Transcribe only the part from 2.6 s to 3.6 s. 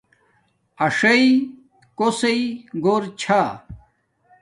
گھور چھا